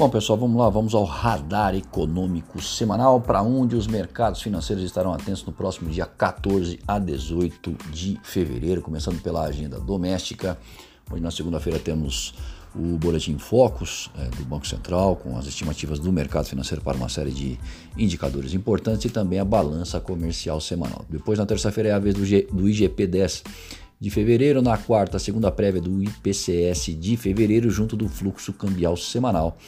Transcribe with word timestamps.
Bom, 0.00 0.08
pessoal, 0.08 0.38
vamos 0.38 0.56
lá, 0.56 0.70
vamos 0.70 0.94
ao 0.94 1.04
radar 1.04 1.74
econômico 1.74 2.58
semanal, 2.62 3.20
para 3.20 3.42
onde 3.42 3.76
os 3.76 3.86
mercados 3.86 4.40
financeiros 4.40 4.82
estarão 4.82 5.12
atentos 5.12 5.44
no 5.44 5.52
próximo 5.52 5.90
dia 5.90 6.06
14 6.06 6.80
a 6.88 6.98
18 6.98 7.76
de 7.92 8.18
fevereiro, 8.22 8.80
começando 8.80 9.20
pela 9.20 9.42
agenda 9.42 9.78
doméstica. 9.78 10.56
Hoje, 11.10 11.22
na 11.22 11.30
segunda-feira, 11.30 11.78
temos 11.78 12.32
o 12.74 12.96
Boletim 12.96 13.36
Focus 13.36 14.10
é, 14.16 14.24
do 14.36 14.44
Banco 14.46 14.66
Central, 14.66 15.16
com 15.16 15.36
as 15.36 15.46
estimativas 15.46 15.98
do 15.98 16.10
mercado 16.10 16.46
financeiro 16.46 16.82
para 16.82 16.96
uma 16.96 17.10
série 17.10 17.30
de 17.30 17.58
indicadores 17.98 18.54
importantes 18.54 19.04
e 19.04 19.10
também 19.10 19.38
a 19.38 19.44
balança 19.44 20.00
comercial 20.00 20.62
semanal. 20.62 21.04
Depois, 21.10 21.38
na 21.38 21.44
terça-feira, 21.44 21.90
é 21.90 21.92
a 21.92 21.98
vez 21.98 22.14
do, 22.14 22.24
G, 22.24 22.48
do 22.50 22.66
IGP 22.66 23.06
10 23.06 23.44
de 24.00 24.08
fevereiro, 24.08 24.62
na 24.62 24.78
quarta, 24.78 25.18
segunda 25.18 25.50
prévia 25.50 25.80
do 25.80 26.02
IPCS 26.02 26.96
de 26.98 27.18
fevereiro, 27.18 27.68
junto 27.68 27.94
do 27.94 28.08
fluxo 28.08 28.50
cambial 28.50 28.96
semanal. 28.96 29.58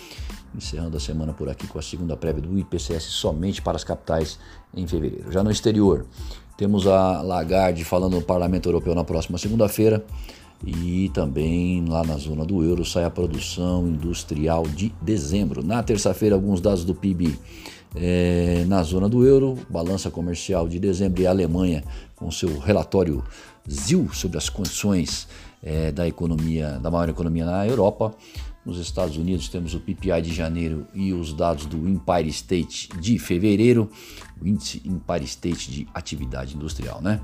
Encerrando 0.55 0.97
a 0.97 1.01
semana 1.01 1.34
por 1.34 1.51
aqui 1.51 1.66
com 1.66 1.79
a 1.79 1.83
segunda 1.83 2.16
prévia 2.16 2.41
do 2.41 2.59
IPCS 2.59 3.02
somente 3.05 3.60
para 3.60 3.77
as 3.77 3.84
capitais 3.84 4.38
em 4.74 4.87
fevereiro. 4.87 5.30
Já 5.30 5.43
no 5.43 5.51
exterior, 5.51 6.07
temos 6.57 6.87
a 6.87 7.21
Lagarde 7.21 7.84
falando 7.84 8.15
no 8.15 8.23
Parlamento 8.23 8.71
Europeu 8.71 8.95
na 8.95 9.05
próxima 9.05 9.37
segunda-feira. 9.37 10.02
E 10.65 11.10
também 11.12 11.85
lá 11.87 12.05
na 12.05 12.16
zona 12.16 12.45
do 12.45 12.62
euro 12.62 12.85
sai 12.85 13.05
a 13.05 13.10
produção 13.10 13.88
industrial 13.88 14.62
de 14.62 14.95
dezembro. 15.02 15.62
Na 15.62 15.83
terça-feira, 15.83 16.37
alguns 16.37 16.60
dados 16.60 16.85
do 16.85 16.95
PIB 16.95 17.37
é, 17.95 18.64
na 18.66 18.82
zona 18.82 19.09
do 19.09 19.27
euro, 19.27 19.59
balança 19.69 20.10
comercial 20.10 20.69
de 20.69 20.78
dezembro 20.78 21.23
e 21.23 21.27
a 21.27 21.30
Alemanha 21.30 21.84
com 22.16 22.30
seu 22.30 22.59
relatório 22.59 23.23
ZIL 23.70 24.09
sobre 24.12 24.38
as 24.38 24.48
condições 24.48 25.28
é, 25.62 25.93
da 25.93 26.07
economia, 26.09 26.79
da 26.83 26.91
maior 26.91 27.09
economia 27.09 27.45
na 27.45 27.66
Europa. 27.66 28.15
Nos 28.65 28.79
Estados 28.79 29.16
Unidos 29.16 29.49
temos 29.49 29.74
o 29.74 29.80
PPI 29.80 30.23
de 30.23 30.32
janeiro 30.32 30.87
e 30.95 31.13
os 31.13 31.32
dados 31.32 31.66
do 31.66 31.88
Empire 31.88 32.29
State 32.29 32.88
de 33.01 33.18
fevereiro, 33.18 33.90
o 34.40 34.46
índice 34.46 34.80
Empire 34.85 35.24
State 35.24 35.68
de 35.68 35.88
atividade 35.93 36.55
industrial, 36.55 37.02
né? 37.02 37.21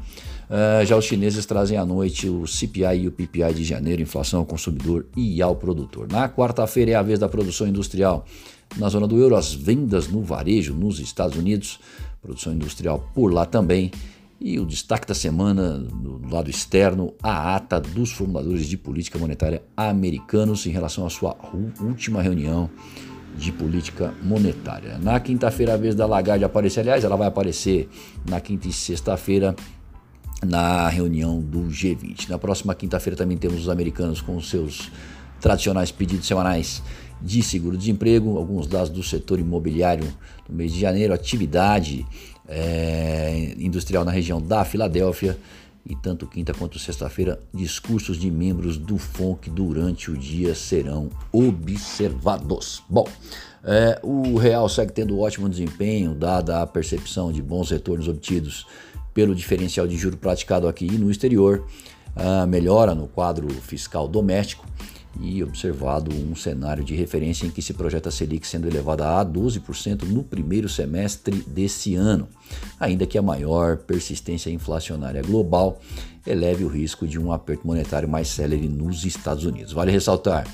Uh, 0.50 0.84
já 0.84 0.96
os 0.96 1.04
chineses 1.04 1.46
trazem 1.46 1.78
à 1.78 1.86
noite 1.86 2.28
o 2.28 2.44
CPI 2.44 3.02
e 3.02 3.06
o 3.06 3.12
PPI 3.12 3.54
de 3.54 3.64
janeiro, 3.64 4.02
inflação 4.02 4.40
ao 4.40 4.46
consumidor 4.46 5.06
e 5.16 5.40
ao 5.40 5.54
produtor. 5.54 6.08
Na 6.10 6.28
quarta-feira 6.28 6.90
é 6.90 6.94
a 6.94 7.02
vez 7.02 7.20
da 7.20 7.28
produção 7.28 7.68
industrial. 7.68 8.24
Na 8.76 8.88
zona 8.88 9.06
do 9.06 9.16
euro, 9.16 9.36
as 9.36 9.54
vendas 9.54 10.08
no 10.08 10.22
varejo 10.22 10.74
nos 10.74 10.98
Estados 10.98 11.38
Unidos, 11.38 11.78
produção 12.20 12.52
industrial 12.52 13.08
por 13.14 13.32
lá 13.32 13.46
também 13.46 13.92
e 14.40 14.58
o 14.60 14.64
destaque 14.64 15.06
da 15.06 15.14
semana, 15.14 15.78
do 15.78 16.32
lado 16.32 16.48
externo, 16.48 17.12
a 17.22 17.56
ata 17.56 17.80
dos 17.80 18.12
formuladores 18.12 18.66
de 18.66 18.76
política 18.76 19.18
monetária 19.18 19.62
americanos 19.76 20.64
em 20.66 20.70
relação 20.70 21.04
à 21.04 21.10
sua 21.10 21.36
última 21.80 22.22
reunião 22.22 22.70
de 23.36 23.52
política 23.52 24.14
monetária. 24.22 24.98
Na 24.98 25.18
quinta-feira, 25.20 25.74
a 25.74 25.76
vez 25.76 25.94
da 25.94 26.06
Lagarde 26.06 26.44
aparecer, 26.44 26.80
aliás, 26.80 27.04
ela 27.04 27.16
vai 27.16 27.28
aparecer 27.28 27.88
na 28.28 28.40
quinta 28.40 28.68
e 28.68 28.72
sexta-feira 28.72 29.54
na 30.44 30.88
reunião 30.88 31.40
do 31.40 31.62
G20. 31.68 32.28
Na 32.28 32.38
próxima 32.38 32.74
quinta-feira 32.74 33.16
também 33.16 33.36
temos 33.36 33.62
os 33.62 33.68
americanos 33.68 34.20
com 34.20 34.40
seus 34.40 34.90
tradicionais 35.40 35.90
pedidos 35.92 36.26
semanais 36.26 36.82
de 37.20 37.42
seguro-desemprego, 37.42 38.36
alguns 38.36 38.66
dados 38.66 38.90
do 38.90 39.02
setor 39.02 39.38
imobiliário 39.38 40.06
no 40.48 40.54
mês 40.54 40.72
de 40.72 40.80
janeiro, 40.80 41.12
atividade 41.12 42.06
é, 42.48 43.54
industrial 43.58 44.04
na 44.04 44.10
região 44.10 44.40
da 44.40 44.64
Filadélfia 44.64 45.38
e 45.88 45.96
tanto 45.96 46.26
quinta 46.26 46.52
quanto 46.52 46.78
sexta-feira, 46.78 47.40
discursos 47.52 48.18
de 48.18 48.30
membros 48.30 48.76
do 48.76 48.98
FONC 48.98 49.48
durante 49.48 50.10
o 50.10 50.16
dia 50.18 50.54
serão 50.54 51.08
observados. 51.32 52.82
Bom, 52.88 53.08
é, 53.64 53.98
o 54.02 54.36
real 54.36 54.68
segue 54.68 54.92
tendo 54.92 55.18
ótimo 55.18 55.48
desempenho, 55.48 56.14
dada 56.14 56.60
a 56.60 56.66
percepção 56.66 57.32
de 57.32 57.40
bons 57.40 57.70
retornos 57.70 58.06
obtidos 58.06 58.66
pelo 59.14 59.34
diferencial 59.34 59.86
de 59.86 59.96
juro 59.96 60.16
praticado 60.18 60.68
aqui 60.68 60.86
e 60.86 60.98
no 60.98 61.10
exterior, 61.10 61.66
a 62.14 62.46
melhora 62.46 62.94
no 62.94 63.08
quadro 63.08 63.48
fiscal 63.48 64.06
doméstico 64.06 64.66
e 65.20 65.42
observado 65.42 66.14
um 66.14 66.34
cenário 66.36 66.84
de 66.84 66.94
referência 66.94 67.46
em 67.46 67.50
que 67.50 67.60
se 67.60 67.74
projeta 67.74 68.08
a 68.08 68.12
Selic 68.12 68.46
sendo 68.46 68.68
elevada 68.68 69.18
a 69.18 69.24
12% 69.24 70.04
no 70.04 70.22
primeiro 70.22 70.68
semestre 70.68 71.42
desse 71.46 71.94
ano, 71.94 72.28
ainda 72.78 73.06
que 73.06 73.18
a 73.18 73.22
maior 73.22 73.78
persistência 73.78 74.50
inflacionária 74.50 75.22
global 75.22 75.80
eleve 76.26 76.64
o 76.64 76.68
risco 76.68 77.06
de 77.06 77.18
um 77.18 77.32
aperto 77.32 77.66
monetário 77.66 78.08
mais 78.08 78.28
célere 78.28 78.68
nos 78.68 79.04
Estados 79.04 79.44
Unidos. 79.44 79.72
Vale 79.72 79.90
ressaltar 79.90 80.46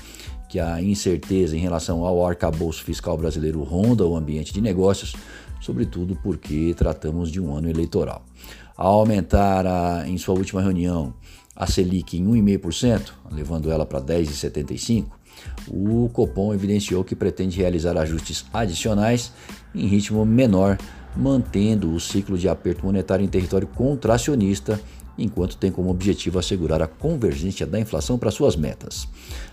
que 0.49 0.59
a 0.59 0.81
incerteza 0.81 1.55
em 1.55 1.59
relação 1.59 2.03
ao 2.03 2.25
arcabouço 2.25 2.83
fiscal 2.83 3.17
brasileiro 3.17 3.61
ronda 3.63 4.05
o 4.05 4.15
ambiente 4.15 4.53
de 4.53 4.61
negócios, 4.61 5.13
sobretudo 5.59 6.17
porque 6.23 6.73
tratamos 6.75 7.31
de 7.31 7.41
um 7.41 7.55
ano 7.55 7.69
eleitoral. 7.69 8.23
Ao 8.77 8.99
aumentar 8.99 9.65
a, 9.65 10.07
em 10.07 10.17
sua 10.17 10.35
última 10.35 10.61
reunião 10.61 11.13
a 11.55 11.65
Selic 11.65 12.17
em 12.17 12.25
1,5%, 12.25 13.11
levando 13.31 13.71
ela 13.71 13.85
para 13.85 14.01
10,75%, 14.01 15.05
o 15.67 16.09
Copom 16.09 16.53
evidenciou 16.53 17.03
que 17.03 17.15
pretende 17.15 17.57
realizar 17.57 17.97
ajustes 17.97 18.45
adicionais 18.53 19.31
em 19.73 19.85
ritmo 19.87 20.25
menor, 20.25 20.77
mantendo 21.15 21.93
o 21.93 21.99
ciclo 21.99 22.37
de 22.37 22.49
aperto 22.49 22.85
monetário 22.85 23.23
em 23.23 23.29
território 23.29 23.67
contracionista, 23.67 24.79
enquanto 25.17 25.57
tem 25.57 25.71
como 25.71 25.89
objetivo 25.89 26.39
assegurar 26.39 26.81
a 26.81 26.87
convergência 26.87 27.65
da 27.65 27.79
inflação 27.79 28.17
para 28.17 28.31
suas 28.31 28.55
metas. 28.55 29.07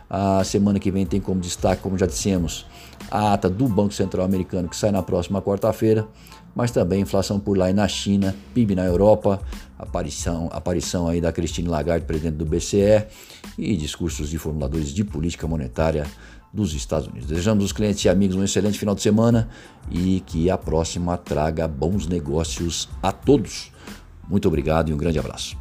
A 0.09 0.45
semana 0.45 0.79
que 0.79 0.91
vem 0.91 1.07
tem 1.07 1.21
como 1.21 1.41
destaque, 1.41 1.83
como 1.83 1.97
já 1.97 2.07
dissemos, 2.07 2.67
a 3.11 3.33
ata 3.33 3.49
do 3.49 3.67
Banco 3.67 3.95
Central 3.95 4.25
Americano 4.25 4.69
que 4.69 4.77
sai 4.77 4.91
na 4.91 5.03
próxima 5.03 5.41
quarta-feira, 5.41 6.07
mas 6.55 6.71
também 6.71 7.01
inflação 7.01 7.41
por 7.41 7.57
lá 7.57 7.71
e 7.71 7.73
na 7.73 7.89
China, 7.89 8.35
PIB 8.53 8.75
na 8.75 8.85
Europa, 8.85 9.41
aparição, 9.79 10.49
aparição 10.53 11.09
aí 11.09 11.21
da 11.21 11.33
Christine 11.33 11.69
Lagarde, 11.69 12.05
presidente 12.05 12.37
do 12.37 12.45
BCE, 12.45 13.07
e 13.57 13.77
discursos 13.77 14.29
de 14.29 14.39
formuladores 14.39 14.93
de 14.93 15.05
política 15.05 15.47
monetária 15.47 16.07
dos 16.53 16.75
Estados 16.75 17.09
Unidos. 17.09 17.29
Desejamos 17.29 17.65
aos 17.65 17.73
clientes 17.73 18.05
e 18.05 18.09
amigos 18.09 18.37
um 18.37 18.45
excelente 18.45 18.79
final 18.79 18.95
de 18.95 19.01
semana 19.01 19.49
e 19.91 20.21
que 20.27 20.51
a 20.51 20.59
próxima 20.59 21.17
traga 21.17 21.67
bons 21.67 22.07
negócios 22.07 22.89
a 23.03 23.11
todos. 23.11 23.73
Muito 24.29 24.49
obrigado 24.49 24.91
e 24.91 24.95
um 24.95 24.97
grande 24.97 25.19
abraço. 25.19 25.57